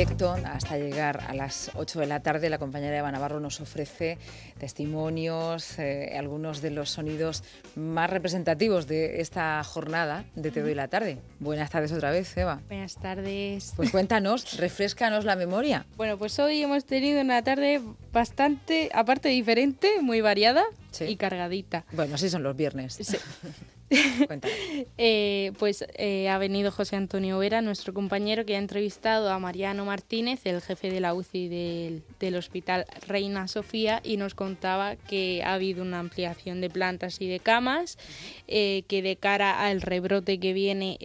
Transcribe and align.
Hasta 0.00 0.78
llegar 0.78 1.26
a 1.28 1.34
las 1.34 1.70
8 1.74 2.00
de 2.00 2.06
la 2.06 2.20
tarde. 2.20 2.48
La 2.48 2.56
compañera 2.56 2.96
Eva 2.96 3.12
Navarro 3.12 3.38
nos 3.38 3.60
ofrece 3.60 4.16
testimonios, 4.58 5.78
eh, 5.78 6.16
algunos 6.16 6.62
de 6.62 6.70
los 6.70 6.88
sonidos 6.88 7.44
más 7.76 8.08
representativos 8.08 8.86
de 8.86 9.20
esta 9.20 9.62
jornada 9.62 10.24
de 10.34 10.50
Te 10.50 10.62
doy 10.62 10.74
la 10.74 10.88
tarde. 10.88 11.18
Buenas 11.38 11.68
tardes 11.68 11.92
otra 11.92 12.10
vez, 12.10 12.34
Eva. 12.38 12.62
Buenas 12.68 12.94
tardes. 12.94 13.74
Pues 13.76 13.90
cuéntanos, 13.90 14.56
refrescanos 14.56 15.26
la 15.26 15.36
memoria. 15.36 15.84
Bueno, 15.98 16.16
pues 16.16 16.38
hoy 16.38 16.62
hemos 16.62 16.86
tenido 16.86 17.20
una 17.20 17.42
tarde 17.42 17.82
bastante, 18.10 18.88
aparte 18.94 19.28
diferente, 19.28 20.00
muy 20.00 20.22
variada 20.22 20.64
y 20.98 21.16
cargadita. 21.16 21.84
Bueno, 21.92 22.14
así 22.14 22.30
son 22.30 22.42
los 22.42 22.56
viernes. 22.56 22.94
Sí. 22.94 23.18
eh, 24.98 25.52
pues 25.58 25.84
eh, 25.94 26.28
ha 26.28 26.38
venido 26.38 26.70
José 26.70 26.94
Antonio 26.94 27.38
Vera, 27.38 27.60
nuestro 27.60 27.92
compañero, 27.92 28.44
que 28.46 28.54
ha 28.54 28.58
entrevistado 28.58 29.30
a 29.30 29.38
Mariano 29.40 29.84
Martínez, 29.84 30.46
el 30.46 30.60
jefe 30.60 30.90
de 30.90 31.00
la 31.00 31.12
UCI 31.12 31.48
del, 31.48 32.02
del, 32.20 32.36
Hospital 32.36 32.86
Reina 33.08 33.48
Sofía, 33.48 34.00
y 34.04 34.16
nos 34.16 34.34
contaba 34.34 34.94
que 34.94 35.42
ha 35.44 35.54
habido 35.54 35.82
una 35.82 35.98
ampliación 35.98 36.60
de 36.60 36.70
plantas 36.70 37.20
y 37.20 37.28
de 37.28 37.40
camas, 37.40 37.98
eh, 38.46 38.84
que 38.86 39.02
de 39.02 39.16
cara 39.16 39.66
al 39.66 39.82
rebrote 39.82 40.38
que 40.38 40.52
viene 40.52 40.98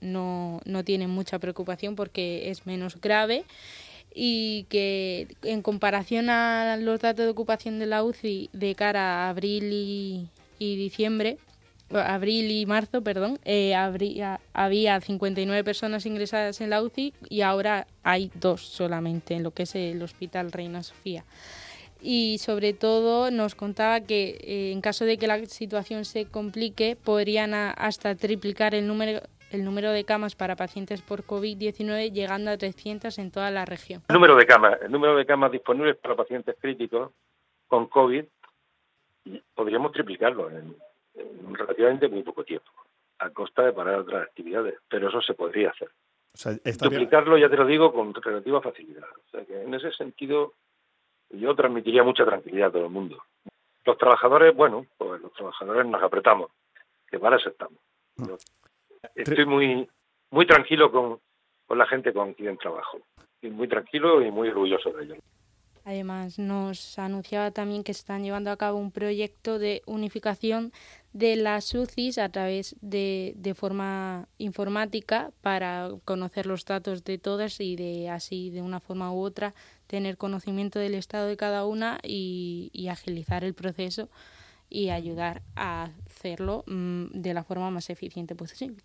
no, 0.00 0.60
no 0.64 0.84
tienen 0.84 1.10
mucha 1.10 1.38
preocupación 1.38 1.94
porque 1.94 2.50
es 2.50 2.66
menos 2.66 3.00
grave 3.00 3.44
y 4.14 4.64
que 4.64 5.28
en 5.44 5.62
comparación 5.62 6.30
a 6.30 6.76
los 6.76 7.00
datos 7.00 7.24
de 7.24 7.30
ocupación 7.30 7.78
de 7.78 7.86
la 7.86 8.02
UCI 8.02 8.50
de 8.52 8.74
cara 8.74 9.26
a 9.26 9.28
abril 9.28 9.70
y 9.72 10.28
diciembre, 10.76 11.38
abril 11.90 12.50
y 12.50 12.66
marzo, 12.66 13.02
perdón, 13.02 13.38
eh, 13.44 13.74
habría, 13.74 14.40
había 14.52 15.00
59 15.00 15.64
personas 15.64 16.06
ingresadas 16.06 16.60
en 16.60 16.70
la 16.70 16.82
UCI 16.82 17.14
y 17.28 17.42
ahora 17.42 17.86
hay 18.02 18.30
dos 18.34 18.62
solamente 18.62 19.34
en 19.34 19.42
lo 19.42 19.52
que 19.52 19.64
es 19.64 19.74
el 19.74 20.02
Hospital 20.02 20.52
Reina 20.52 20.82
Sofía. 20.82 21.24
Y 22.00 22.38
sobre 22.38 22.74
todo 22.74 23.30
nos 23.30 23.54
contaba 23.54 24.00
que 24.00 24.38
eh, 24.42 24.72
en 24.72 24.80
caso 24.80 25.04
de 25.04 25.18
que 25.18 25.26
la 25.26 25.44
situación 25.46 26.04
se 26.04 26.26
complique, 26.26 26.96
podrían 26.96 27.54
hasta 27.54 28.14
triplicar 28.14 28.74
el 28.74 28.86
número 28.86 29.20
el 29.50 29.64
número 29.64 29.92
de 29.92 30.04
camas 30.04 30.34
para 30.34 30.56
pacientes 30.56 31.00
por 31.00 31.24
COVID-19 31.24 32.12
llegando 32.12 32.50
a 32.50 32.58
300 32.58 33.18
en 33.18 33.30
toda 33.30 33.50
la 33.50 33.64
región. 33.64 34.02
El 34.08 34.12
número 34.12 34.36
de 34.36 34.44
camas, 34.44 34.78
el 34.82 34.92
número 34.92 35.16
de 35.16 35.24
camas 35.24 35.50
disponibles 35.50 35.96
para 35.96 36.14
pacientes 36.14 36.54
críticos 36.60 37.12
con 37.66 37.86
COVID 37.86 38.24
podríamos 39.54 39.92
triplicarlo 39.92 40.50
en, 40.50 40.76
en 41.18 41.54
relativamente 41.54 42.08
muy 42.08 42.22
poco 42.22 42.44
tiempo, 42.44 42.70
a 43.18 43.30
costa 43.30 43.64
de 43.64 43.72
parar 43.72 43.96
otras 43.96 44.22
actividades, 44.26 44.76
pero 44.88 45.08
eso 45.08 45.20
se 45.22 45.34
podría 45.34 45.70
hacer. 45.70 45.88
O 46.34 46.36
sea, 46.36 46.52
Duplicarlo, 46.52 47.36
ya 47.36 47.48
te 47.48 47.56
lo 47.56 47.66
digo, 47.66 47.92
con 47.92 48.14
relativa 48.14 48.60
facilidad. 48.60 49.08
O 49.26 49.30
sea 49.30 49.44
que 49.44 49.62
en 49.62 49.74
ese 49.74 49.90
sentido 49.92 50.54
yo 51.30 51.54
transmitiría 51.54 52.02
mucha 52.02 52.24
tranquilidad 52.24 52.68
a 52.68 52.72
todo 52.72 52.84
el 52.84 52.92
mundo. 52.92 53.22
Los 53.84 53.98
trabajadores, 53.98 54.54
bueno, 54.54 54.86
pues 54.96 55.20
los 55.20 55.32
trabajadores 55.32 55.86
nos 55.86 56.02
apretamos, 56.02 56.50
que 57.08 57.18
para 57.18 57.36
eso 57.36 57.48
estamos. 57.48 57.78
estoy 59.14 59.46
muy 59.46 59.88
muy 60.30 60.46
tranquilo 60.46 60.90
con, 60.92 61.20
con 61.66 61.78
la 61.78 61.86
gente 61.86 62.12
con 62.12 62.34
quien 62.34 62.58
trabajo. 62.58 62.98
Y 63.40 63.48
muy 63.50 63.68
tranquilo 63.68 64.22
y 64.22 64.30
muy 64.30 64.48
orgulloso 64.48 64.90
de 64.90 65.04
ellos. 65.04 65.18
Además, 65.84 66.38
nos 66.38 66.98
anunciaba 66.98 67.50
también 67.50 67.82
que 67.82 67.92
están 67.92 68.22
llevando 68.22 68.50
a 68.50 68.56
cabo 68.56 68.76
un 68.76 68.92
proyecto 68.92 69.58
de 69.58 69.82
unificación 69.86 70.72
de 71.12 71.36
las 71.36 71.74
UCIs 71.74 72.18
a 72.18 72.28
través 72.28 72.76
de, 72.80 73.32
de 73.36 73.54
forma 73.54 74.28
informática 74.38 75.32
para 75.40 75.90
conocer 76.04 76.46
los 76.46 76.64
datos 76.64 77.04
de 77.04 77.18
todas 77.18 77.60
y 77.60 77.76
de 77.76 78.10
así, 78.10 78.50
de 78.50 78.62
una 78.62 78.80
forma 78.80 79.12
u 79.12 79.20
otra, 79.20 79.54
tener 79.86 80.16
conocimiento 80.16 80.78
del 80.78 80.94
estado 80.94 81.26
de 81.26 81.36
cada 81.36 81.64
una 81.64 81.98
y, 82.02 82.70
y 82.72 82.88
agilizar 82.88 83.42
el 83.42 83.54
proceso 83.54 84.08
y 84.70 84.90
ayudar 84.90 85.42
a 85.56 85.90
hacerlo 86.06 86.64
mmm, 86.66 87.06
de 87.12 87.34
la 87.34 87.42
forma 87.42 87.70
más 87.70 87.90
eficiente 87.90 88.34
posible. 88.34 88.82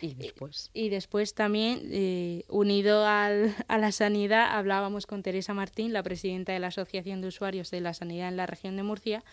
Y 0.00 0.14
después. 0.14 0.70
Y, 0.74 0.88
después 0.88 1.34
también, 1.34 1.80
eh, 1.90 2.44
unido 2.48 3.06
al, 3.06 3.54
a 3.68 3.78
la 3.78 3.92
sanidad, 3.92 4.56
hablábamos 4.56 5.06
con 5.06 5.22
Teresa 5.22 5.54
Martín, 5.54 5.92
la 5.92 6.02
presidenta 6.02 6.52
de 6.52 6.58
la 6.58 6.68
Asociación 6.68 7.20
de 7.20 7.28
Usuarios 7.28 7.70
de 7.70 7.80
la 7.80 7.94
Sanidad 7.94 8.28
en 8.28 8.36
la 8.36 8.46
región 8.46 8.76
de 8.76 8.82
Murcia, 8.82 9.24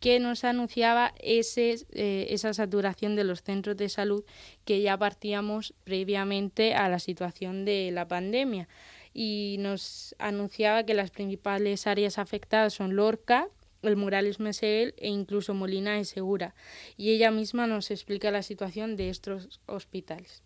que 0.00 0.18
nos 0.18 0.44
anunciaba 0.44 1.12
ese, 1.20 1.76
eh, 1.92 2.26
esa 2.30 2.54
saturación 2.54 3.16
de 3.16 3.24
los 3.24 3.42
centros 3.42 3.76
de 3.76 3.88
salud 3.88 4.24
que 4.64 4.80
ya 4.80 4.96
partíamos 4.96 5.74
previamente 5.84 6.74
a 6.74 6.88
la 6.88 6.98
situación 6.98 7.64
de 7.64 7.90
la 7.92 8.08
pandemia. 8.08 8.66
Y 9.12 9.56
nos 9.58 10.14
anunciaba 10.18 10.84
que 10.84 10.94
las 10.94 11.10
principales 11.10 11.86
áreas 11.86 12.18
afectadas 12.18 12.74
son 12.74 12.96
Lorca, 12.96 13.48
el 13.82 13.96
Morales 13.96 14.40
Mesel 14.40 14.94
e 14.98 15.08
incluso 15.08 15.54
Molina 15.54 15.92
de 15.92 16.04
Segura. 16.04 16.54
Y 16.96 17.10
ella 17.10 17.30
misma 17.30 17.66
nos 17.66 17.90
explica 17.90 18.30
la 18.30 18.42
situación 18.42 18.96
de 18.96 19.10
estos 19.10 19.60
hospitales. 19.66 20.42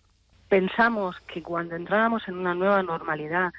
Pensamos 0.48 1.16
que 1.32 1.42
cuando 1.42 1.76
entráramos 1.76 2.26
en 2.28 2.38
una 2.38 2.54
nueva 2.54 2.82
normalidad, 2.82 3.52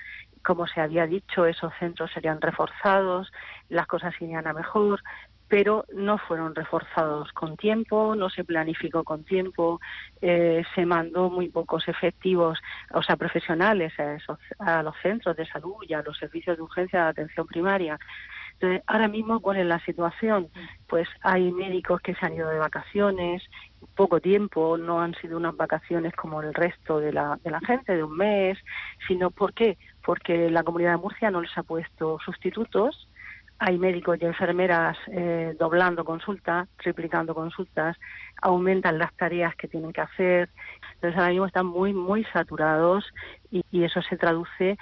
como 0.43 0.67
se 0.67 0.79
había 0.79 1.07
dicho, 1.07 1.45
esos 1.45 1.73
centros 1.79 2.11
serían 2.13 2.39
reforzados, 2.39 3.31
las 3.69 3.87
cosas 3.87 4.13
irían 4.21 4.47
a 4.47 4.53
mejor, 4.53 5.01
pero 5.47 5.85
no 5.93 6.17
fueron 6.17 6.55
reforzados 6.55 7.31
con 7.33 7.55
tiempo, 7.57 8.15
no 8.15 8.29
se 8.29 8.43
planificó 8.43 9.03
con 9.03 9.23
tiempo, 9.23 9.79
eh, 10.21 10.63
se 10.73 10.85
mandó 10.85 11.29
muy 11.29 11.49
pocos 11.49 11.87
efectivos, 11.87 12.59
o 12.91 13.03
sea, 13.03 13.15
profesionales 13.15 13.93
a, 13.99 14.15
esos, 14.15 14.39
a 14.59 14.81
los 14.81 14.95
centros 15.01 15.35
de 15.35 15.45
salud 15.45 15.75
y 15.87 15.93
a 15.93 16.01
los 16.01 16.17
servicios 16.17 16.57
de 16.57 16.63
urgencia 16.63 17.03
de 17.03 17.09
atención 17.09 17.45
primaria. 17.45 17.99
Entonces, 18.53 18.83
ahora 18.87 19.07
mismo, 19.07 19.41
¿cuál 19.41 19.57
es 19.57 19.65
la 19.65 19.79
situación? 19.81 20.47
Pues 20.87 21.07
hay 21.21 21.51
médicos 21.51 22.01
que 22.01 22.15
se 22.15 22.25
han 22.25 22.33
ido 22.33 22.49
de 22.49 22.57
vacaciones, 22.57 23.43
poco 23.95 24.19
tiempo, 24.21 24.77
no 24.77 25.01
han 25.01 25.13
sido 25.15 25.37
unas 25.37 25.55
vacaciones 25.55 26.15
como 26.15 26.41
el 26.41 26.53
resto 26.53 26.99
de 26.99 27.13
la, 27.13 27.37
de 27.43 27.51
la 27.51 27.59
gente, 27.59 27.95
de 27.95 28.03
un 28.03 28.15
mes, 28.15 28.57
sino 29.07 29.29
¿por 29.29 29.53
qué? 29.53 29.77
Porque 30.03 30.49
la 30.49 30.63
comunidad 30.63 30.91
de 30.91 30.97
Murcia 30.97 31.31
no 31.31 31.41
les 31.41 31.55
ha 31.57 31.63
puesto 31.63 32.17
sustitutos, 32.23 33.07
hay 33.59 33.77
médicos 33.77 34.17
y 34.21 34.25
enfermeras 34.25 34.97
eh, 35.07 35.55
doblando 35.57 36.03
consultas, 36.03 36.67
triplicando 36.77 37.33
consultas, 37.33 37.97
aumentan 38.41 38.97
las 38.97 39.13
tareas 39.13 39.55
que 39.55 39.67
tienen 39.67 39.93
que 39.93 40.01
hacer. 40.01 40.49
Entonces 40.95 41.17
ahora 41.17 41.31
mismo 41.31 41.45
están 41.45 41.65
muy, 41.65 41.93
muy 41.93 42.23
saturados 42.25 43.05
y, 43.51 43.63
y 43.71 43.83
eso 43.83 44.01
se 44.01 44.17
traduce 44.17 44.77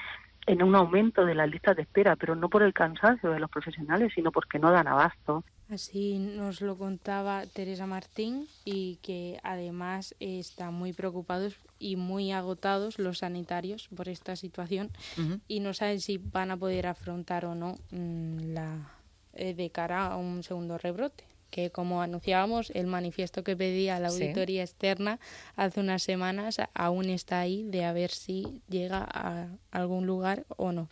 en 0.46 0.64
un 0.64 0.76
aumento 0.76 1.26
de 1.26 1.36
las 1.36 1.50
listas 1.50 1.76
de 1.76 1.84
espera, 1.84 2.16
pero 2.16 2.36
no 2.36 2.50
por 2.50 2.64
el 2.64 2.74
cansancio 2.74 3.31
de 3.31 3.40
los 3.40 3.50
profesionales, 3.50 4.12
sino 4.14 4.31
porque 4.31 4.59
no 4.59 4.72
dan 4.72 4.88
abasto. 4.88 5.44
Así 5.70 6.20
nos 6.20 6.62
lo 6.62 6.78
contaba 6.78 7.46
Teresa 7.46 7.88
Martín 7.88 8.48
y 8.66 8.98
que 8.98 9.40
además 9.44 10.14
están 10.20 10.74
muy 10.74 10.94
preocupados 10.94 11.56
y 11.80 11.96
muy 11.96 12.32
agotados 12.32 13.00
los 13.00 13.20
sanitarios 13.20 13.88
por 13.96 14.09
esta 14.09 14.36
situación 14.36 14.92
uh 15.18 15.22
-huh. 15.22 15.40
y 15.48 15.62
no 15.62 15.74
saben 15.74 16.00
si 16.00 16.18
van 16.18 16.52
a 16.52 16.58
poder 16.58 16.86
afrontar 16.88 17.46
o 17.46 17.56
no 17.56 17.76
mmm, 17.92 18.53
la 18.53 18.92
eh, 19.34 19.53
de 19.53 19.70
cara 19.72 20.08
a 20.08 20.18
un 20.18 20.44
segundo 20.44 20.78
rebrote 20.78 21.24
que 21.53 21.69
como 21.69 22.02
anunciábamos, 22.02 22.72
el 22.72 22.88
manifiesto 22.88 23.44
que 23.44 23.56
pedía 23.56 24.00
la 24.00 24.08
auditoría 24.08 24.66
sí. 24.66 24.72
externa 24.72 25.19
hace 25.56 25.81
unas 25.81 26.02
semanas 26.02 26.58
aún 26.74 27.12
está 27.12 27.41
ahí 27.41 27.62
de 27.62 27.86
a 27.86 27.94
ver 27.94 28.09
si 28.09 28.64
llega 28.69 29.08
a 29.08 29.50
algún 29.69 30.08
lugar 30.08 30.46
o 30.58 30.72
no. 30.72 30.90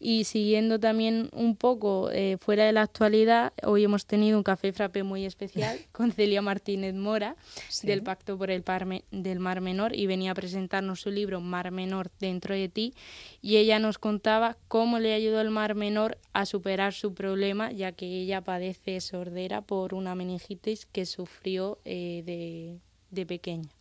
Y 0.00 0.24
siguiendo 0.24 0.78
también 0.78 1.28
un 1.32 1.56
poco 1.56 2.10
eh, 2.12 2.36
fuera 2.38 2.64
de 2.64 2.72
la 2.72 2.82
actualidad, 2.82 3.52
hoy 3.64 3.82
hemos 3.82 4.06
tenido 4.06 4.38
un 4.38 4.44
café 4.44 4.72
frappé 4.72 5.02
muy 5.02 5.24
especial 5.24 5.78
con 5.92 6.12
Celia 6.12 6.40
Martínez 6.40 6.94
Mora 6.94 7.36
sí. 7.68 7.86
del 7.86 8.02
Pacto 8.02 8.38
por 8.38 8.50
el 8.50 8.62
Parme, 8.62 9.04
del 9.10 9.40
Mar 9.40 9.60
Menor 9.60 9.96
y 9.96 10.06
venía 10.06 10.30
a 10.30 10.34
presentarnos 10.34 11.00
su 11.00 11.10
libro 11.10 11.40
Mar 11.40 11.72
Menor 11.72 12.10
dentro 12.20 12.54
de 12.54 12.68
ti 12.68 12.94
y 13.42 13.56
ella 13.56 13.80
nos 13.80 13.98
contaba 13.98 14.56
cómo 14.68 15.00
le 15.00 15.14
ayudó 15.14 15.40
el 15.40 15.50
Mar 15.50 15.74
Menor 15.74 16.18
a 16.32 16.46
superar 16.46 16.92
su 16.92 17.14
problema 17.14 17.72
ya 17.72 17.90
que 17.90 18.06
ella 18.06 18.40
padece 18.40 19.00
sordera 19.00 19.62
por 19.62 19.94
una 19.94 20.14
meningitis 20.14 20.86
que 20.86 21.06
sufrió 21.06 21.80
eh, 21.84 22.22
de, 22.24 22.78
de 23.10 23.26
pequeña. 23.26 23.77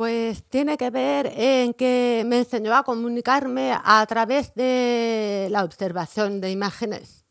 Pues 0.00 0.44
tiene 0.44 0.78
que 0.78 0.88
ver 0.88 1.30
en 1.36 1.74
que 1.74 2.24
me 2.26 2.38
enseñó 2.38 2.74
a 2.74 2.84
comunicarme 2.84 3.76
a 3.84 4.06
través 4.06 4.54
de 4.54 5.48
la 5.50 5.62
observación 5.62 6.40
de 6.40 6.50
imágenes. 6.50 7.26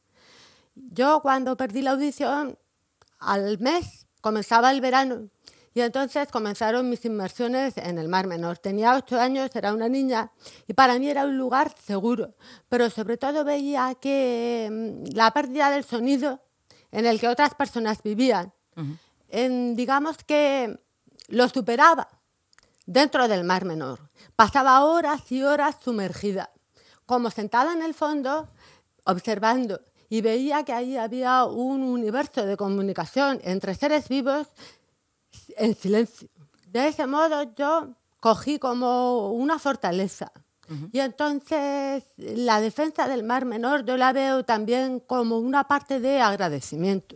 Yo 0.75 1.19
cuando 1.24 1.57
perdí 1.57 1.81
la 1.81 1.94
audición, 1.94 2.60
al 3.18 3.57
mes 3.57 4.06
comenzaba 4.21 4.69
el 4.69 4.81
verano 4.81 5.30
y 5.74 5.81
entonces 5.81 6.27
comenzaron 6.27 6.92
mis 6.92 7.04
inmersiones 7.06 7.75
en 7.77 7.98
el 7.98 8.07
Mar 8.07 8.27
Menor. 8.27 8.60
Tenía 8.60 8.95
ocho 8.95 9.19
años, 9.19 9.50
era 9.56 9.74
una 9.74 9.89
niña 9.89 10.31
y 10.68 10.74
para 10.74 11.00
mí 11.00 11.10
era 11.10 11.25
un 11.25 11.39
lugar 11.39 11.74
seguro, 11.83 12.36
pero 12.69 12.92
sobre 12.92 13.18
todo 13.18 13.44
veía 13.44 13.95
que 14.00 15.01
la 15.16 15.31
pérdida 15.31 15.71
del 15.71 15.86
sonido 15.86 16.39
en 16.92 17.07
el 17.07 17.19
que 17.19 17.30
otras 17.30 17.56
personas 17.56 18.04
vivían 18.04 18.54
uh 18.77 18.81
-huh 18.81 18.98
en, 19.30 19.75
digamos 19.75 20.18
que 20.24 20.80
lo 21.27 21.48
superaba 21.48 22.19
dentro 22.89 23.27
del 23.27 23.44
Mar 23.44 23.65
Menor. 23.65 24.09
Pasaba 24.36 24.83
horas 24.83 25.31
y 25.31 25.44
horas 25.44 25.75
sumergida, 25.83 26.50
como 27.06 27.30
sentada 27.30 27.71
en 27.71 27.83
el 27.83 27.94
fondo, 27.94 28.50
observando, 29.06 29.80
y 30.09 30.21
veía 30.21 30.63
que 30.63 30.74
ahí 30.74 30.97
había 30.97 31.45
un 31.45 31.83
universo 31.83 32.45
de 32.45 32.57
comunicación 32.57 33.39
entre 33.44 33.75
seres 33.75 34.09
vivos 34.09 34.47
en 35.57 35.75
silencio. 35.75 36.30
De 36.68 36.88
ese 36.88 37.06
modo 37.06 37.53
yo 37.56 37.95
cogí 38.19 38.57
como 38.57 39.31
una 39.33 39.59
fortaleza. 39.59 40.31
Y 40.92 41.00
entonces 41.00 42.03
la 42.18 42.62
defensa 42.62 43.07
del 43.07 43.24
Mar 43.24 43.45
Menor 43.45 43.85
yo 43.85 43.97
la 43.97 44.13
veo 44.13 44.45
también 44.45 45.00
como 45.00 45.39
una 45.39 45.68
parte 45.68 46.00
de 46.00 46.21
agradecimiento. 46.21 47.15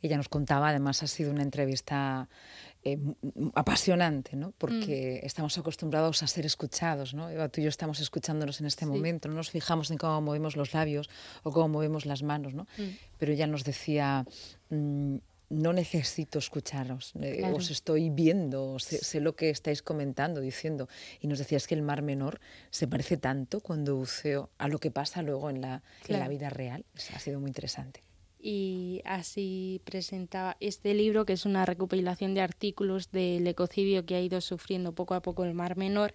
Ella 0.00 0.16
nos 0.16 0.30
contaba, 0.30 0.70
además 0.70 1.02
ha 1.02 1.06
sido 1.06 1.30
una 1.30 1.42
entrevista 1.42 2.28
eh, 2.84 2.98
apasionante, 3.54 4.36
¿no? 4.36 4.52
porque 4.58 5.20
mm. 5.22 5.26
estamos 5.26 5.56
acostumbrados 5.58 6.22
a 6.22 6.26
ser 6.26 6.46
escuchados. 6.46 7.14
¿no? 7.14 7.30
Eva, 7.30 7.48
tú 7.48 7.60
y 7.60 7.64
yo 7.64 7.68
estamos 7.68 8.00
escuchándonos 8.00 8.60
en 8.60 8.66
este 8.66 8.86
momento, 8.86 9.28
no 9.28 9.34
nos 9.34 9.50
fijamos 9.50 9.90
en 9.90 9.98
cómo 9.98 10.20
movemos 10.20 10.56
los 10.56 10.74
labios 10.74 11.08
o 11.42 11.52
cómo 11.52 11.68
movemos 11.68 12.06
las 12.06 12.22
manos, 12.22 12.54
¿no? 12.54 12.64
Mm. 12.76 12.82
pero 13.18 13.32
ella 13.32 13.46
nos 13.46 13.64
decía, 13.64 14.26
mm, 14.70 15.16
no 15.52 15.72
necesito 15.72 16.38
escucharos, 16.38 17.12
eh, 17.20 17.42
os 17.54 17.70
estoy 17.70 18.10
viendo, 18.10 18.78
sé, 18.78 19.20
lo 19.20 19.36
que 19.36 19.50
estáis 19.50 19.82
comentando, 19.82 20.40
diciendo. 20.40 20.88
Y 21.20 21.26
nos 21.28 21.38
decías 21.38 21.66
que 21.66 21.74
el 21.74 21.82
Mar 21.82 22.02
Menor 22.02 22.40
se 22.70 22.88
parece 22.88 23.16
tanto 23.16 23.60
cuando 23.60 23.96
buceo 23.96 24.50
a 24.58 24.68
lo 24.68 24.78
que 24.78 24.90
pasa 24.90 25.22
luego 25.22 25.50
en 25.50 25.60
la, 25.60 25.82
en 26.08 26.18
la 26.18 26.28
vida 26.28 26.48
real. 26.48 26.84
ha 27.14 27.18
sido 27.18 27.38
muy 27.38 27.50
interesante 27.50 28.02
y 28.44 29.02
así 29.04 29.80
presentaba 29.84 30.56
este 30.58 30.94
libro, 30.94 31.24
que 31.24 31.34
es 31.34 31.46
una 31.46 31.64
recopilación 31.64 32.34
de 32.34 32.40
artículos 32.40 33.12
del 33.12 33.46
ecocidio 33.46 34.04
que 34.04 34.16
ha 34.16 34.20
ido 34.20 34.40
sufriendo 34.40 34.92
poco 34.92 35.14
a 35.14 35.22
poco 35.22 35.44
el 35.44 35.54
Mar 35.54 35.76
Menor. 35.76 36.14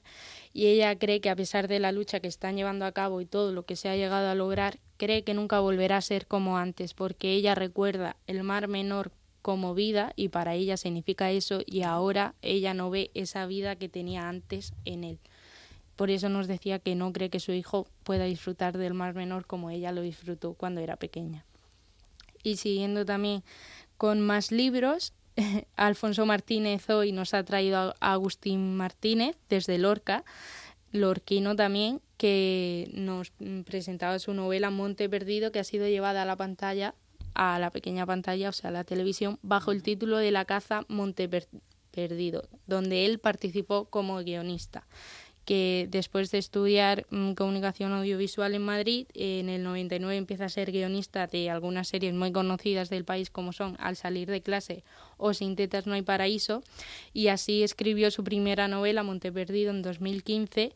Y 0.51 0.65
ella 0.65 0.99
cree 0.99 1.21
que 1.21 1.29
a 1.29 1.37
pesar 1.37 1.69
de 1.69 1.79
la 1.79 1.93
lucha 1.93 2.19
que 2.19 2.27
están 2.27 2.57
llevando 2.57 2.85
a 2.85 2.91
cabo 2.91 3.21
y 3.21 3.25
todo 3.25 3.53
lo 3.53 3.63
que 3.63 3.77
se 3.77 3.87
ha 3.87 3.95
llegado 3.95 4.27
a 4.27 4.35
lograr, 4.35 4.79
cree 4.97 5.23
que 5.23 5.33
nunca 5.33 5.61
volverá 5.61 5.97
a 5.97 6.01
ser 6.01 6.27
como 6.27 6.57
antes, 6.57 6.93
porque 6.93 7.31
ella 7.31 7.55
recuerda 7.55 8.17
el 8.27 8.43
Mar 8.43 8.67
Menor 8.67 9.11
como 9.41 9.73
vida 9.73 10.11
y 10.17 10.27
para 10.27 10.53
ella 10.55 10.75
significa 10.75 11.31
eso 11.31 11.61
y 11.65 11.83
ahora 11.83 12.35
ella 12.41 12.73
no 12.73 12.89
ve 12.89 13.09
esa 13.13 13.45
vida 13.45 13.77
que 13.77 13.87
tenía 13.87 14.27
antes 14.27 14.73
en 14.83 15.05
él. 15.05 15.19
Por 15.95 16.09
eso 16.09 16.27
nos 16.27 16.47
decía 16.47 16.79
que 16.79 16.93
no 16.93 17.13
cree 17.13 17.29
que 17.29 17.39
su 17.39 17.53
hijo 17.53 17.87
pueda 18.03 18.25
disfrutar 18.25 18.77
del 18.77 18.93
Mar 18.93 19.15
Menor 19.15 19.45
como 19.45 19.69
ella 19.69 19.93
lo 19.93 20.01
disfrutó 20.01 20.53
cuando 20.53 20.81
era 20.81 20.97
pequeña 20.97 21.45
y 22.47 22.55
siguiendo 22.55 23.05
también 23.05 23.43
con 23.97 24.21
más 24.21 24.51
libros, 24.51 25.13
Alfonso 25.75 26.25
Martínez 26.25 26.89
hoy 26.89 27.11
nos 27.11 27.33
ha 27.33 27.43
traído 27.43 27.93
a 27.99 28.13
Agustín 28.13 28.77
Martínez 28.77 29.35
desde 29.49 29.77
Lorca, 29.77 30.23
lorquino 30.91 31.55
también, 31.55 32.01
que 32.15 32.89
nos 32.93 33.31
presentaba 33.65 34.17
su 34.19 34.33
novela 34.33 34.69
Monte 34.69 35.09
Perdido, 35.09 35.51
que 35.51 35.59
ha 35.59 35.63
sido 35.63 35.87
llevada 35.87 36.21
a 36.21 36.25
la 36.25 36.37
pantalla, 36.37 36.95
a 37.33 37.59
la 37.59 37.69
pequeña 37.69 38.05
pantalla, 38.05 38.49
o 38.49 38.53
sea, 38.53 38.69
a 38.69 38.73
la 38.73 38.83
televisión, 38.85 39.37
bajo 39.41 39.71
el 39.71 39.83
título 39.83 40.17
de 40.17 40.31
La 40.31 40.45
caza 40.45 40.85
Monte 40.87 41.29
Perdido, 41.91 42.47
donde 42.65 43.05
él 43.05 43.19
participó 43.19 43.85
como 43.89 44.23
guionista 44.23 44.87
que 45.47 45.87
después 45.89 46.29
de 46.29 46.39
estudiar 46.39 47.07
mm, 47.09 47.31
comunicación 47.31 47.93
audiovisual 47.93 48.53
en 48.53 48.63
Madrid, 48.63 49.07
en 49.13 49.47
el 49.47 49.63
99 49.63 50.17
empieza 50.17 50.43
a 50.43 50.49
ser 50.49 50.73
guionista 50.73 51.25
de 51.25 51.49
algunas 51.49 51.87
series 51.87 52.13
muy 52.13 52.33
conocidas 52.33 52.89
del 52.89 53.05
país 53.05 53.29
como 53.29 53.53
son 53.53 53.77
Al 53.79 53.95
salir 53.95 54.29
de 54.29 54.41
clase 54.41 54.83
o 55.15 55.33
Sin 55.33 55.55
tetas 55.55 55.87
no 55.87 55.93
hay 55.93 56.01
paraíso, 56.01 56.63
y 57.13 57.29
así 57.29 57.63
escribió 57.63 58.11
su 58.11 58.25
primera 58.25 58.67
novela 58.67 59.03
Monteperdido 59.03 59.71
en 59.71 59.83
2015 59.83 60.73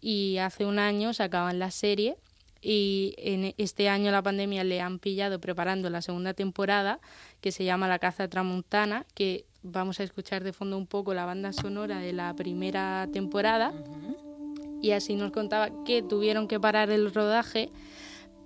y 0.00 0.38
hace 0.38 0.66
un 0.66 0.78
año 0.78 1.12
sacaban 1.14 1.58
la 1.58 1.72
serie. 1.72 2.16
Y 2.64 3.16
en 3.18 3.54
este 3.58 3.88
año 3.88 4.12
la 4.12 4.22
pandemia 4.22 4.62
le 4.62 4.80
han 4.80 5.00
pillado 5.00 5.40
preparando 5.40 5.90
la 5.90 6.00
segunda 6.00 6.32
temporada 6.32 7.00
que 7.40 7.50
se 7.50 7.64
llama 7.64 7.88
La 7.88 7.98
caza 7.98 8.28
tramontana, 8.28 9.04
que 9.14 9.46
vamos 9.62 10.00
a 10.00 10.04
escuchar 10.04 10.44
de 10.44 10.52
fondo 10.52 10.76
un 10.76 10.86
poco 10.86 11.14
la 11.14 11.24
banda 11.24 11.52
sonora 11.52 11.98
de 11.98 12.12
la 12.12 12.34
primera 12.34 13.08
temporada. 13.12 13.72
Y 14.82 14.90
así 14.90 15.14
nos 15.14 15.30
contaba 15.30 15.70
que 15.84 16.02
tuvieron 16.02 16.48
que 16.48 16.60
parar 16.60 16.90
el 16.90 17.14
rodaje, 17.14 17.70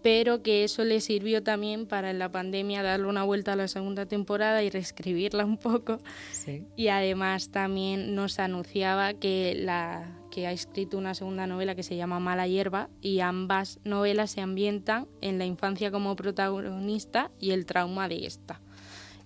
pero 0.02 0.42
que 0.42 0.62
eso 0.62 0.84
le 0.84 1.00
sirvió 1.00 1.42
también 1.42 1.86
para 1.86 2.10
en 2.10 2.20
la 2.20 2.30
pandemia 2.30 2.82
darle 2.82 3.08
una 3.08 3.24
vuelta 3.24 3.54
a 3.54 3.56
la 3.56 3.66
segunda 3.66 4.06
temporada 4.06 4.62
y 4.62 4.70
reescribirla 4.70 5.44
un 5.44 5.56
poco. 5.56 5.98
Y 6.76 6.88
además 6.88 7.50
también 7.50 8.14
nos 8.14 8.38
anunciaba 8.38 9.14
que, 9.14 9.56
la, 9.58 10.20
que 10.30 10.46
ha 10.46 10.52
escrito 10.52 10.98
una 10.98 11.14
segunda 11.14 11.46
novela 11.46 11.74
que 11.74 11.82
se 11.82 11.96
llama 11.96 12.20
Mala 12.20 12.46
Hierba 12.46 12.90
y 13.00 13.20
ambas 13.20 13.80
novelas 13.82 14.30
se 14.30 14.42
ambientan 14.42 15.08
en 15.22 15.38
la 15.38 15.46
infancia 15.46 15.90
como 15.90 16.14
protagonista 16.14 17.32
y 17.40 17.50
el 17.50 17.66
trauma 17.66 18.08
de 18.08 18.26
esta 18.26 18.60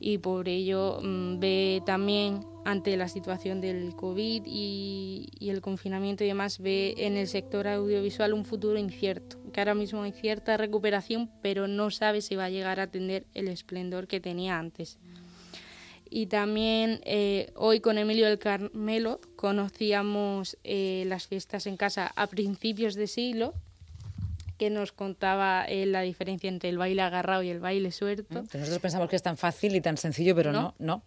y 0.01 0.19
por 0.19 0.49
ello 0.49 0.99
mm, 1.03 1.39
ve 1.39 1.83
también 1.85 2.47
ante 2.65 2.97
la 2.97 3.09
situación 3.09 3.61
del 3.61 3.95
COVID 3.95 4.43
y, 4.47 5.29
el 5.41 5.61
confinamiento 5.61 6.25
y 6.25 6.29
demás, 6.29 6.59
ve 6.59 6.95
en 6.99 7.17
el 7.17 7.29
sector 7.29 7.69
audiovisual 7.69 8.33
un 8.33 8.45
futuro 8.45 8.79
incierto, 8.79 9.39
que 9.53 9.61
ahora 9.61 9.75
mismo 9.75 10.03
hay 10.03 10.13
cierta 10.13 10.57
recuperación, 10.57 11.31
pero 11.43 11.69
no 11.69 11.91
sabe 11.91 12.23
si 12.23 12.37
va 12.37 12.47
a 12.47 12.51
llegar 12.51 12.81
a 12.81 12.91
tener 12.91 13.27
el 13.35 13.49
esplendor 13.49 14.07
que 14.07 14.21
tenía 14.21 14.59
antes. 14.59 14.99
Y 16.09 16.27
también 16.27 17.01
eh, 17.05 17.53
hoy 17.55 17.81
con 17.81 17.97
Emilio 17.97 18.27
del 18.27 18.39
Carmelo 18.39 19.21
conocíamos 19.37 20.59
eh, 20.65 21.05
las 21.07 21.29
fiestas 21.29 21.67
en 21.67 21.77
casa 21.77 22.11
a 22.17 22.27
principios 22.27 22.95
de 22.95 23.07
siglo 23.07 23.55
que 24.61 24.69
nos 24.69 24.93
contaba 24.93 25.65
eh, 25.65 25.87
la 25.87 26.03
diferencia 26.03 26.47
entre 26.47 26.69
el 26.69 26.77
baile 26.77 27.01
agarrado 27.01 27.43
y 27.43 27.49
el 27.49 27.61
baile 27.61 27.91
suelto. 27.93 28.43
Nosotros 28.43 28.79
pensamos 28.79 29.09
que 29.09 29.17
es 29.17 29.23
tan 29.23 29.39
fácil 29.39 29.75
y 29.75 29.81
tan 29.81 29.97
sencillo, 29.97 30.37
pero 30.37 30.53
no, 30.53 30.75
no. 30.79 30.97
no. 30.97 31.03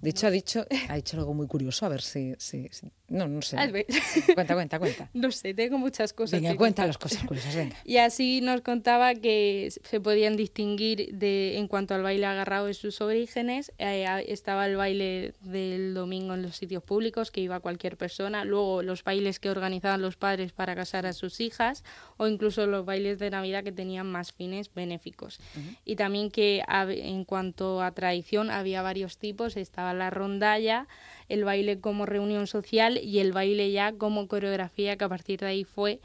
Dicho, 0.00 0.26
ha 0.26 0.30
dicho, 0.30 0.66
ha 0.88 0.96
dicho 0.96 1.16
algo 1.18 1.34
muy 1.34 1.46
curioso, 1.46 1.84
a 1.84 1.88
ver 1.90 2.00
si, 2.00 2.34
si, 2.38 2.68
no, 3.08 3.26
no 3.26 3.42
sé. 3.42 3.56
Cuenta, 4.34 4.54
cuenta, 4.54 4.78
cuenta. 4.78 5.10
No 5.14 5.30
sé, 5.30 5.54
tengo 5.54 5.78
muchas 5.78 6.12
cosas. 6.12 6.40
Venga, 6.40 6.56
cuenta 6.56 6.86
las 6.86 6.98
cosas 6.98 7.24
curiosas, 7.24 7.54
venga. 7.54 7.76
Y 7.84 7.96
así 7.96 8.40
nos 8.40 8.60
contaba 8.60 9.14
que 9.14 9.72
se 9.82 10.00
podían 10.00 10.36
distinguir 10.36 11.14
de, 11.14 11.58
en 11.58 11.68
cuanto 11.68 11.94
al 11.94 12.02
baile 12.02 12.26
agarrado 12.26 12.66
de 12.66 12.74
sus 12.74 13.00
orígenes. 13.00 13.72
Eh, 13.78 14.06
estaba 14.28 14.66
el 14.66 14.76
baile 14.76 15.34
del 15.40 15.94
domingo 15.94 16.34
en 16.34 16.42
los 16.42 16.56
sitios 16.56 16.82
públicos, 16.82 17.30
que 17.30 17.40
iba 17.40 17.60
cualquier 17.60 17.96
persona. 17.96 18.44
Luego 18.44 18.82
los 18.82 19.02
bailes 19.02 19.40
que 19.40 19.50
organizaban 19.50 20.00
los 20.00 20.16
padres 20.16 20.52
para 20.52 20.74
casar 20.74 21.06
a 21.06 21.12
sus 21.12 21.40
hijas, 21.40 21.84
o 22.16 22.26
incluso 22.26 22.66
los 22.66 22.84
bailes 22.84 23.18
de 23.18 23.30
Navidad 23.30 23.64
que 23.64 23.72
tenían 23.72 24.06
más 24.06 24.32
fines 24.32 24.72
benéficos. 24.72 25.40
Y 25.84 25.96
también 25.96 26.30
que 26.30 26.62
en 26.68 27.24
cuanto 27.24 27.82
a 27.82 27.90
tradición 27.92 28.50
había 28.50 28.82
varios 28.82 29.18
tipos. 29.18 29.56
Estaba 29.60 29.94
la 29.94 30.10
rondalla, 30.10 30.86
el 31.28 31.44
baile 31.44 31.80
como 31.80 32.06
reunión 32.06 32.46
social 32.46 32.98
y 32.98 33.18
el 33.18 33.32
baile 33.32 33.70
ya 33.72 33.92
como 33.92 34.28
coreografía, 34.28 34.96
que 34.96 35.04
a 35.04 35.08
partir 35.08 35.40
de 35.40 35.46
ahí 35.46 35.64
fue 35.64 36.00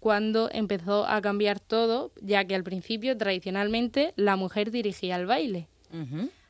cuando 0.00 0.48
empezó 0.52 1.06
a 1.06 1.20
cambiar 1.20 1.58
todo, 1.60 2.12
ya 2.20 2.44
que 2.44 2.54
al 2.54 2.62
principio 2.62 3.16
tradicionalmente 3.16 4.12
la 4.16 4.36
mujer 4.36 4.70
dirigía 4.70 5.16
el 5.16 5.26
baile. 5.26 5.68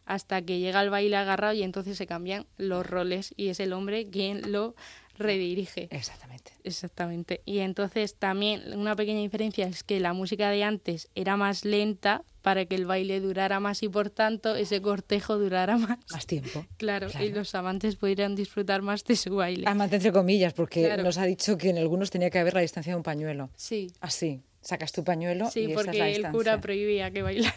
Hasta 0.05 0.43
que 0.43 0.59
llega 0.59 0.83
el 0.83 0.91
baile 0.91 1.17
agarrado 1.17 1.55
y 1.55 1.62
entonces 1.62 1.97
se 1.97 2.07
cambian 2.07 2.47
los 2.57 2.87
roles 2.87 3.35
y 3.37 3.49
es 3.49 3.61
el 3.61 3.73
hombre 3.73 4.07
quien 4.07 4.53
lo 4.53 4.75
redirige. 5.19 5.89
Exactamente. 5.91 6.53
Exactamente. 6.65 7.41
Y 7.45 7.59
entonces 7.59 8.15
también 8.15 8.79
una 8.79 8.95
pequeña 8.97 9.21
diferencia 9.21 9.67
es 9.67 9.83
que 9.83 10.01
la 10.01 10.13
música 10.13 10.51
de 10.51 10.65
antes 10.65 11.09
era 11.15 11.37
más 11.37 11.65
lenta 11.65 12.25
para 12.43 12.65
que 12.67 12.75
el 12.75 12.87
baile 12.87 13.21
durara 13.21 13.61
más 13.61 13.83
y 13.83 13.89
por 13.89 14.11
tanto 14.11 14.55
ese 14.57 14.81
cortejo 14.81 15.39
durara 15.39 15.77
más. 15.77 15.99
Más 16.11 16.27
tiempo. 16.27 16.65
Claro, 16.79 17.09
y 17.21 17.31
los 17.31 17.55
amantes 17.55 17.97
pudieran 17.97 18.37
disfrutar 18.37 18.83
más 18.83 19.05
de 19.05 19.17
su 19.17 19.35
baile. 19.35 19.65
Amante 19.67 19.97
entre 19.97 20.13
comillas, 20.13 20.53
porque 20.53 20.97
nos 20.99 21.19
ha 21.19 21.25
dicho 21.25 21.59
que 21.59 21.71
en 21.71 21.79
algunos 21.79 22.11
tenía 22.11 22.31
que 22.31 22.39
haber 22.39 22.55
la 22.55 22.61
distancia 22.61 22.93
de 22.93 22.97
un 22.97 23.03
pañuelo. 23.03 23.51
Sí. 23.57 23.93
Así, 24.01 24.43
sacas 24.61 24.93
tu 24.93 25.03
pañuelo 25.03 25.51
sí, 25.51 25.65
y 25.65 25.75
porque 25.75 25.99
esa 25.99 26.09
el 26.09 26.33
cura 26.33 26.61
prohibía 26.61 27.11
que 27.11 27.23
bailara. 27.23 27.55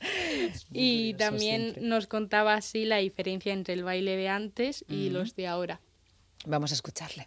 y 0.72 1.14
también 1.14 1.74
nos 1.80 2.06
contaba 2.06 2.54
así 2.54 2.84
la 2.84 2.98
diferencia 2.98 3.52
entre 3.52 3.74
el 3.74 3.84
baile 3.84 4.16
de 4.16 4.28
antes 4.28 4.84
y 4.88 5.10
los 5.10 5.34
de 5.34 5.46
ahora. 5.48 5.80
Vamos 6.46 6.70
a 6.70 6.74
escucharle. 6.74 7.26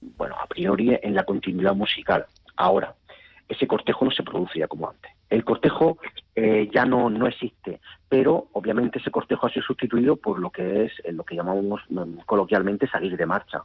Bueno, 0.00 0.36
a 0.40 0.46
priori 0.46 0.96
en 1.02 1.14
la 1.14 1.24
continuidad 1.24 1.74
musical. 1.74 2.26
Ahora, 2.56 2.94
ese 3.48 3.66
cortejo 3.66 4.04
no 4.04 4.10
se 4.12 4.22
produce 4.22 4.60
ya 4.60 4.68
como 4.68 4.88
antes. 4.88 5.10
El 5.28 5.44
cortejo 5.44 5.98
eh, 6.34 6.68
ya 6.72 6.84
no, 6.84 7.10
no 7.10 7.26
existe, 7.26 7.80
pero 8.08 8.48
obviamente 8.52 8.98
ese 8.98 9.10
cortejo 9.10 9.46
ha 9.46 9.50
sido 9.50 9.64
sustituido 9.64 10.16
por 10.16 10.38
lo 10.38 10.50
que 10.50 10.84
es 10.84 10.92
lo 11.12 11.24
que 11.24 11.34
llamamos 11.34 11.82
mm, 11.88 12.20
coloquialmente 12.26 12.88
salir 12.88 13.16
de 13.16 13.26
marcha. 13.26 13.62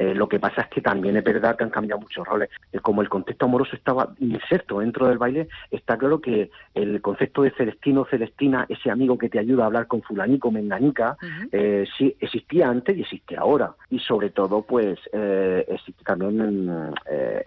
Eh, 0.00 0.14
lo 0.14 0.30
que 0.30 0.40
pasa 0.40 0.62
es 0.62 0.68
que 0.68 0.80
también 0.80 1.14
es 1.18 1.22
verdad 1.22 1.56
que 1.56 1.64
han 1.64 1.68
cambiado 1.68 2.00
muchos 2.00 2.26
roles. 2.26 2.48
Eh, 2.72 2.78
como 2.80 3.02
el 3.02 3.10
contexto 3.10 3.44
amoroso 3.44 3.76
estaba 3.76 4.14
inserto 4.18 4.78
dentro 4.78 5.06
del 5.06 5.18
baile, 5.18 5.48
está 5.70 5.98
claro 5.98 6.22
que 6.22 6.50
el 6.74 7.02
concepto 7.02 7.42
de 7.42 7.50
Celestino, 7.50 8.06
Celestina, 8.06 8.64
ese 8.70 8.90
amigo 8.90 9.18
que 9.18 9.28
te 9.28 9.38
ayuda 9.38 9.64
a 9.64 9.66
hablar 9.66 9.88
con 9.88 10.00
fulanico, 10.00 10.50
menganica, 10.50 11.18
eh, 11.52 11.86
sí 11.98 12.16
existía 12.18 12.70
antes 12.70 12.96
y 12.96 13.02
existe 13.02 13.36
ahora. 13.36 13.74
Y 13.90 13.98
sobre 13.98 14.30
todo, 14.30 14.62
pues, 14.62 14.98
existe 15.12 16.02
también 16.02 16.40
en, 16.40 16.94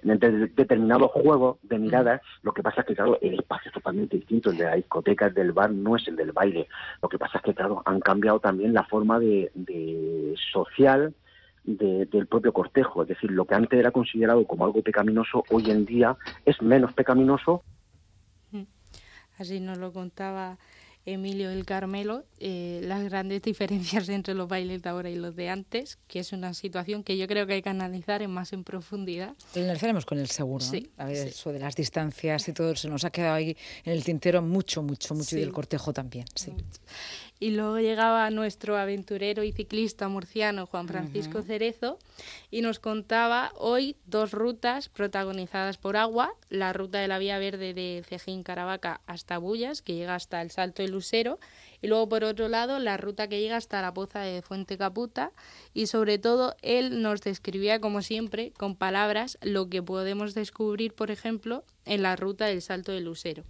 en 0.04 0.54
determinados 0.56 1.10
juegos 1.12 1.58
de 1.64 1.80
miradas. 1.80 2.22
Lo 2.44 2.54
que 2.54 2.62
pasa 2.62 2.82
es 2.82 2.88
que, 2.88 2.96
claro, 2.96 3.18
el 3.20 3.40
espacio 3.40 3.70
es 3.70 3.74
totalmente 3.74 4.18
distinto. 4.18 4.52
El 4.52 4.58
de 4.58 4.66
la 4.66 4.76
discoteca, 4.76 5.26
el 5.26 5.34
del 5.34 5.54
bar, 5.54 5.72
no 5.72 5.96
es 5.96 6.08
el 6.08 6.16
del 6.16 6.32
baile. 6.32 6.68
Lo 7.02 7.10
que 7.10 7.18
pasa 7.18 7.40
es 7.40 7.44
que, 7.44 7.56
claro, 7.56 7.82
han 7.86 8.00
cambiado 8.00 8.40
también 8.40 8.74
la 8.74 8.84
forma 8.84 9.20
de, 9.20 9.50
de 9.56 10.36
social 10.52 11.16
del 11.64 12.28
propio 12.28 12.54
cortejo. 12.54 13.04
Es 13.04 13.10
decir, 13.10 13.32
lo 13.32 13.46
que 13.46 13.56
antes 13.56 13.80
era 13.80 13.92
considerado 13.92 14.46
como 14.46 14.66
algo 14.66 14.82
pecaminoso, 14.82 15.44
hoy 15.50 15.70
en 15.72 15.86
día 15.86 16.16
es 16.46 16.62
menos 16.62 16.94
pecaminoso. 16.94 17.64
Mm. 18.52 18.64
Así 19.38 19.60
nos 19.60 19.78
lo 19.78 19.92
contaba 19.92 20.58
Emilio 21.06 21.50
del 21.50 21.66
Carmelo, 21.66 22.24
eh, 22.40 22.80
las 22.84 23.04
grandes 23.04 23.42
diferencias 23.44 24.08
entre 24.10 24.34
los 24.34 24.48
bailes 24.48 24.82
de 24.82 24.90
ahora 24.90 25.10
y 25.10 25.16
los 25.16 25.36
de 25.36 25.50
antes, 25.50 25.98
que 26.08 26.20
es 26.20 26.32
una 26.32 26.54
situación 26.54 27.04
que 27.04 27.18
yo 27.18 27.28
creo 27.28 27.46
que 27.46 27.54
hay 27.54 27.62
que 27.62 27.70
analizar 27.70 28.22
en 28.22 28.32
más 28.32 28.54
en 28.54 28.64
profundidad. 28.64 29.34
Lo 29.56 29.64
analizaremos 29.64 30.06
con 30.06 30.18
el 30.20 30.28
seguro. 30.28 30.64
Sí, 30.64 30.92
A 30.98 31.06
ver, 31.06 31.28
eso 31.28 31.52
de 31.52 31.60
las 31.60 31.76
distancias 31.76 32.48
y 32.48 32.54
todo, 32.54 32.76
se 32.76 32.88
nos 32.88 33.04
ha 33.04 33.10
quedado 33.10 33.36
ahí 33.36 33.58
en 33.84 33.94
el 33.94 34.04
tintero 34.04 34.42
mucho, 34.42 34.82
mucho, 34.82 35.14
mucho, 35.14 35.36
y 35.36 35.42
del 35.42 35.52
cortejo 35.52 35.92
también. 35.92 36.26
Sí. 36.36 36.54
Y 37.44 37.52
luego 37.52 37.78
llegaba 37.78 38.30
nuestro 38.30 38.78
aventurero 38.78 39.44
y 39.44 39.52
ciclista 39.52 40.08
murciano 40.08 40.66
Juan 40.66 40.88
Francisco 40.88 41.42
Cerezo 41.42 42.00
y 42.50 42.62
nos 42.62 42.80
contaba 42.80 43.52
hoy 43.58 43.98
dos 44.06 44.32
rutas 44.32 44.88
protagonizadas 44.88 45.78
por 45.78 45.98
agua, 45.98 46.32
la 46.48 46.72
ruta 46.72 47.00
de 47.00 47.10
la 47.10 47.20
Vía 47.20 47.40
Verde 47.40 47.74
de 47.74 48.02
Cejín 48.08 48.44
Caravaca 48.44 49.02
hasta 49.08 49.40
Bullas, 49.40 49.82
que 49.82 49.94
llega 49.94 50.16
hasta 50.16 50.42
el 50.42 50.52
Salto 50.52 50.84
del 50.84 50.92
Lucero, 50.92 51.38
y 51.82 51.88
luego 51.88 52.08
por 52.08 52.24
otro 52.24 52.48
lado 52.48 52.80
la 52.80 52.96
ruta 52.96 53.28
que 53.28 53.42
llega 53.42 53.58
hasta 53.58 53.82
la 53.82 53.94
Poza 53.94 54.22
de 54.22 54.42
Fuente 54.42 54.78
Caputa 54.78 55.34
y 55.74 55.88
sobre 55.88 56.20
todo 56.20 56.56
él 56.62 57.02
nos 57.02 57.20
describía 57.20 57.82
como 57.82 58.02
siempre 58.02 58.54
con 58.54 58.78
palabras 58.78 59.38
lo 59.42 59.68
que 59.68 59.84
podemos 59.84 60.34
descubrir, 60.34 60.94
por 60.94 61.12
ejemplo, 61.12 61.66
en 61.84 62.04
la 62.04 62.16
ruta 62.16 62.46
del 62.46 62.62
Salto 62.62 62.94
del 62.94 63.04
Lucero 63.04 63.44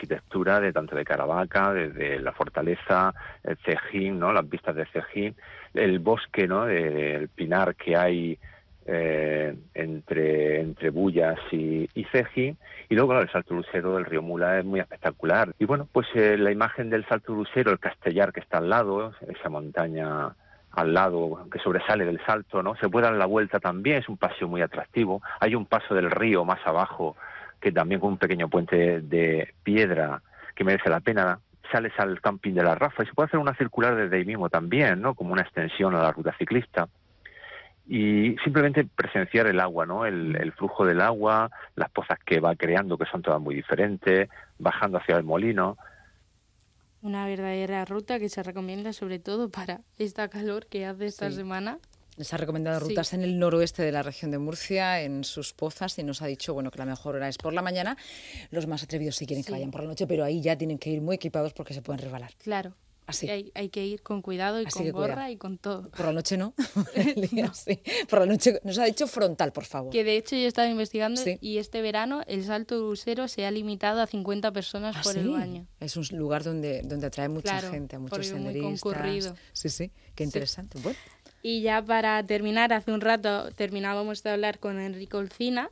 arquitectura 0.00 0.60
de 0.60 0.72
tanto 0.72 0.96
de 0.96 1.04
Caravaca, 1.04 1.74
desde 1.74 2.20
la 2.20 2.32
fortaleza, 2.32 3.12
el 3.44 3.58
Cejín, 3.58 4.18
¿no? 4.18 4.32
las 4.32 4.48
vistas 4.48 4.74
de 4.74 4.86
Cejín, 4.86 5.34
el 5.74 5.98
bosque, 5.98 6.48
¿no? 6.48 6.66
el 6.66 7.28
pinar 7.28 7.74
que 7.74 7.96
hay 7.96 8.38
eh, 8.86 9.54
entre, 9.74 10.60
entre 10.60 10.90
Bullas 10.90 11.38
y, 11.52 11.86
Cejín, 12.10 12.56
y 12.88 12.94
luego 12.94 13.18
el 13.20 13.30
Salto 13.30 13.54
Lucero 13.54 13.94
del 13.94 14.06
río 14.06 14.22
Mula 14.22 14.58
es 14.58 14.64
muy 14.64 14.80
espectacular. 14.80 15.52
Y 15.58 15.66
bueno, 15.66 15.86
pues 15.92 16.06
eh, 16.14 16.38
la 16.38 16.50
imagen 16.50 16.88
del 16.88 17.06
Salto 17.06 17.34
Lucero, 17.34 17.70
el 17.70 17.78
Castellar 17.78 18.32
que 18.32 18.40
está 18.40 18.58
al 18.58 18.70
lado, 18.70 19.12
esa 19.28 19.50
montaña 19.50 20.34
al 20.72 20.94
lado 20.94 21.46
que 21.50 21.58
sobresale 21.58 22.04
del 22.04 22.24
salto, 22.24 22.62
¿no? 22.62 22.76
Se 22.76 22.88
puede 22.88 23.06
dar 23.06 23.16
la 23.16 23.26
vuelta 23.26 23.58
también, 23.58 23.98
es 23.98 24.08
un 24.08 24.16
paseo 24.16 24.46
muy 24.46 24.62
atractivo. 24.62 25.20
Hay 25.40 25.56
un 25.56 25.66
paso 25.66 25.94
del 25.94 26.10
río 26.10 26.44
más 26.44 26.60
abajo 26.64 27.16
que 27.60 27.72
también 27.72 28.00
con 28.00 28.10
un 28.10 28.18
pequeño 28.18 28.48
puente 28.48 29.00
de 29.00 29.54
piedra 29.62 30.22
que 30.54 30.64
merece 30.64 30.88
la 30.88 31.00
pena, 31.00 31.40
sales 31.70 31.92
al 31.98 32.20
camping 32.20 32.54
de 32.54 32.62
la 32.62 32.74
Rafa 32.74 33.02
y 33.02 33.06
se 33.06 33.14
puede 33.14 33.26
hacer 33.26 33.40
una 33.40 33.54
circular 33.54 33.94
desde 33.94 34.16
ahí 34.16 34.24
mismo 34.24 34.48
también, 34.48 35.00
¿no? 35.00 35.14
Como 35.14 35.32
una 35.32 35.42
extensión 35.42 35.94
a 35.94 36.02
la 36.02 36.12
ruta 36.12 36.34
ciclista. 36.38 36.88
Y 37.86 38.36
simplemente 38.44 38.84
presenciar 38.84 39.46
el 39.46 39.58
agua, 39.58 39.84
¿no? 39.84 40.06
El, 40.06 40.36
el 40.36 40.52
flujo 40.52 40.84
del 40.84 41.00
agua, 41.00 41.50
las 41.74 41.90
pozas 41.90 42.18
que 42.24 42.40
va 42.40 42.54
creando, 42.54 42.96
que 42.96 43.06
son 43.06 43.22
todas 43.22 43.40
muy 43.40 43.54
diferentes, 43.54 44.28
bajando 44.58 44.98
hacia 44.98 45.16
el 45.16 45.24
molino. 45.24 45.76
Una 47.02 47.26
verdadera 47.26 47.84
ruta 47.84 48.18
que 48.18 48.28
se 48.28 48.42
recomienda 48.42 48.92
sobre 48.92 49.18
todo 49.18 49.48
para 49.48 49.80
esta 49.98 50.28
calor 50.28 50.66
que 50.66 50.86
hace 50.86 51.06
esta 51.06 51.30
semana 51.30 51.78
les 52.20 52.34
ha 52.34 52.36
recomendado 52.36 52.78
rutas 52.80 53.14
en 53.14 53.22
el 53.22 53.38
noroeste 53.38 53.82
de 53.82 53.92
la 53.92 54.02
región 54.02 54.30
de 54.30 54.36
Murcia, 54.36 55.00
en 55.00 55.24
sus 55.24 55.54
pozas, 55.54 55.98
y 55.98 56.02
nos 56.02 56.20
ha 56.20 56.26
dicho 56.26 56.52
bueno 56.52 56.70
que 56.70 56.76
la 56.76 56.84
mejor 56.84 57.16
hora 57.16 57.30
es 57.30 57.38
por 57.38 57.54
la 57.54 57.62
mañana. 57.62 57.96
Los 58.50 58.66
más 58.66 58.82
atrevidos 58.82 59.16
sí 59.16 59.24
quieren 59.24 59.42
que 59.42 59.52
vayan 59.52 59.70
por 59.70 59.80
la 59.80 59.88
noche, 59.88 60.06
pero 60.06 60.22
ahí 60.22 60.42
ya 60.42 60.54
tienen 60.54 60.78
que 60.78 60.90
ir 60.90 61.00
muy 61.00 61.16
equipados 61.16 61.54
porque 61.54 61.72
se 61.72 61.80
pueden 61.80 62.02
resbalar. 62.02 62.32
Claro. 62.36 62.74
Así. 63.06 63.28
Hay, 63.28 63.50
hay, 63.54 63.70
que 63.70 63.84
ir 63.84 64.02
con 64.02 64.20
cuidado 64.22 64.60
y 64.60 64.66
con 64.66 64.88
gorra 64.92 65.30
y 65.30 65.36
con 65.36 65.56
todo. 65.56 65.90
Por 65.90 66.06
la 66.06 66.12
noche 66.12 66.36
no. 66.36 66.52
Por 68.08 68.18
la 68.20 68.26
noche 68.26 68.60
nos 68.62 68.78
ha 68.78 68.84
dicho 68.84 69.06
frontal, 69.06 69.50
por 69.50 69.64
favor. 69.64 69.90
Que 69.90 70.04
de 70.04 70.18
hecho 70.18 70.36
yo 70.36 70.42
he 70.42 70.46
estado 70.46 70.68
investigando 70.68 71.20
y 71.40 71.56
este 71.56 71.80
verano 71.80 72.20
el 72.26 72.44
salto 72.44 72.76
crucero 72.78 73.28
se 73.28 73.46
ha 73.46 73.50
limitado 73.50 74.02
a 74.02 74.06
50 74.06 74.52
personas 74.52 74.94
¿Ah, 74.96 75.00
por 75.02 75.16
el 75.16 75.30
baño. 75.30 75.66
Es 75.80 75.96
un 75.96 76.06
lugar 76.12 76.44
donde, 76.44 76.82
donde 76.82 77.06
atrae 77.06 77.28
mucha 77.30 77.60
gente, 77.62 77.96
a 77.96 77.98
muchos 77.98 78.26
senderistas. 78.26 78.62
Muy 78.62 78.78
concurrido. 78.78 79.34
Sí, 79.54 79.70
sí, 79.70 79.90
qué 80.14 80.22
interesante. 80.22 80.78
Bueno. 80.80 80.98
Y 81.42 81.62
ya 81.62 81.82
para 81.82 82.22
terminar, 82.22 82.72
hace 82.72 82.92
un 82.92 83.00
rato 83.00 83.50
terminábamos 83.52 84.22
de 84.22 84.30
hablar 84.30 84.58
con 84.58 84.78
Enrique 84.78 85.16
Olcina 85.16 85.70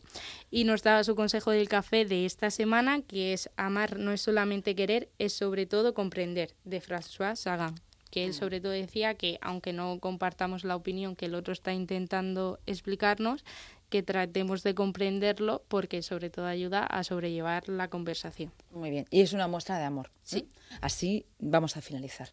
y 0.51 0.65
nos 0.65 0.83
daba 0.83 1.05
su 1.05 1.15
consejo 1.15 1.51
del 1.51 1.69
café 1.69 2.07
de 2.07 2.25
esta 2.25 2.51
semana, 2.51 3.03
que 3.03 3.35
es 3.35 3.51
amar 3.57 3.99
no 3.99 4.13
es 4.13 4.23
solamente 4.23 4.75
querer, 4.75 5.09
es 5.19 5.35
sobre 5.35 5.67
todo 5.67 5.93
comprender, 5.93 6.55
de 6.65 6.81
François 6.81 7.37
Sagan. 7.37 7.75
Que 8.11 8.25
él 8.25 8.33
sobre 8.33 8.63
todo 8.63 8.73
decía 8.73 9.15
que 9.15 9.39
aunque 9.43 9.75
no 9.75 9.99
compartamos 10.01 10.65
la 10.65 10.77
opinión 10.77 11.15
que 11.15 11.27
el 11.27 11.35
otro 11.35 11.53
está 11.53 11.75
intentando 11.75 12.59
explicarnos, 12.65 13.45
que 13.91 14.03
tratemos 14.03 14.63
de 14.63 14.75
comprenderlo 14.75 15.63
porque 15.69 16.03
sobre 16.03 16.31
todo 16.31 16.47
ayuda 16.47 16.85
a 16.85 17.05
sobrellevar 17.05 17.69
la 17.69 17.89
conversación. 17.89 18.53
Muy 18.73 18.91
bien, 18.91 19.07
y 19.11 19.21
es 19.21 19.35
una 19.35 19.49
muestra 19.49 19.79
de 19.79 19.85
amor. 19.85 20.11
Sí. 20.23 20.49
Así 20.81 21.27
vamos 21.39 21.77
a 21.77 21.83
finalizar. 21.83 22.31